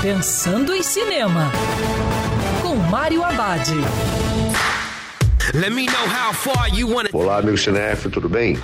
Pensando 0.00 0.72
em 0.72 0.82
Cinema, 0.82 1.50
com 2.62 2.76
Mário 2.76 3.24
Abad. 3.24 3.68
Olá, 7.12 7.38
amigo 7.38 7.58
cinef, 7.58 8.08
tudo 8.08 8.28
bem? 8.28 8.56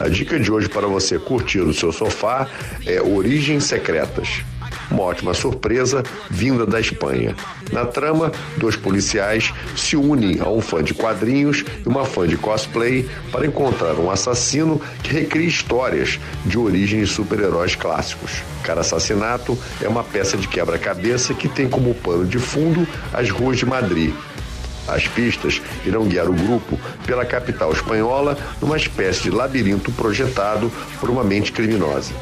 A 0.00 0.08
dica 0.08 0.40
de 0.40 0.50
hoje 0.50 0.68
para 0.68 0.88
você 0.88 1.20
curtir 1.20 1.60
o 1.60 1.72
seu 1.72 1.92
sofá 1.92 2.48
é 2.84 3.00
Origens 3.00 3.62
Secretas. 3.62 4.42
Uma 4.90 5.02
ótima 5.02 5.34
surpresa 5.34 6.02
vinda 6.30 6.66
da 6.66 6.80
Espanha. 6.80 7.34
Na 7.70 7.86
trama, 7.86 8.32
dois 8.56 8.76
policiais 8.76 9.52
se 9.76 9.96
unem 9.96 10.40
a 10.40 10.48
um 10.48 10.60
fã 10.60 10.82
de 10.82 10.94
quadrinhos 10.94 11.64
e 11.84 11.88
uma 11.88 12.04
fã 12.04 12.26
de 12.26 12.36
cosplay 12.36 13.08
para 13.30 13.46
encontrar 13.46 13.94
um 13.94 14.10
assassino 14.10 14.80
que 15.02 15.12
recria 15.12 15.46
histórias 15.46 16.18
de 16.44 16.58
origens 16.58 17.10
super-heróis 17.10 17.74
clássicos. 17.74 18.42
Cada 18.62 18.82
assassinato 18.82 19.58
é 19.80 19.88
uma 19.88 20.04
peça 20.04 20.36
de 20.36 20.46
quebra-cabeça 20.48 21.34
que 21.34 21.48
tem 21.48 21.68
como 21.68 21.94
pano 21.94 22.26
de 22.26 22.38
fundo 22.38 22.86
as 23.12 23.30
ruas 23.30 23.58
de 23.58 23.66
Madrid, 23.66 24.12
as 24.86 25.06
pistas 25.06 25.62
irão 25.84 26.06
guiar 26.06 26.28
o 26.28 26.32
grupo 26.32 26.78
pela 27.06 27.24
capital 27.24 27.72
espanhola 27.72 28.36
numa 28.60 28.76
espécie 28.76 29.22
de 29.22 29.30
labirinto 29.30 29.92
projetado 29.92 30.70
por 31.00 31.08
uma 31.08 31.22
mente 31.22 31.52
criminosa. 31.52 32.12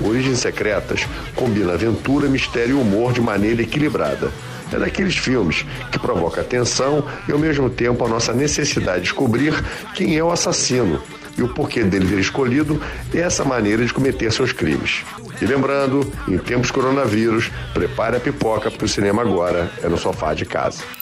Origens 0.00 0.38
Secretas 0.38 1.06
combina 1.34 1.74
aventura, 1.74 2.28
mistério 2.28 2.78
e 2.78 2.80
humor 2.80 3.12
de 3.12 3.20
maneira 3.20 3.62
equilibrada. 3.62 4.30
É 4.72 4.78
daqueles 4.78 5.16
filmes 5.16 5.66
que 5.90 5.98
provoca 5.98 6.40
atenção 6.40 7.04
e 7.28 7.32
ao 7.32 7.38
mesmo 7.38 7.68
tempo 7.68 8.04
a 8.04 8.08
nossa 8.08 8.32
necessidade 8.32 9.00
de 9.00 9.02
descobrir 9.02 9.52
quem 9.94 10.16
é 10.16 10.24
o 10.24 10.30
assassino 10.30 11.02
e 11.36 11.42
o 11.42 11.48
porquê 11.48 11.82
dele 11.82 12.06
ter 12.06 12.18
escolhido 12.18 12.80
essa 13.12 13.44
maneira 13.44 13.84
de 13.84 13.92
cometer 13.92 14.32
seus 14.32 14.52
crimes. 14.52 15.04
E 15.40 15.44
lembrando, 15.44 16.10
em 16.28 16.38
tempos 16.38 16.70
coronavírus, 16.70 17.50
prepare 17.74 18.16
a 18.16 18.20
pipoca 18.20 18.70
porque 18.70 18.84
o 18.84 18.88
cinema 18.88 19.22
agora 19.22 19.70
é 19.82 19.88
no 19.88 19.98
sofá 19.98 20.34
de 20.34 20.44
casa. 20.44 21.01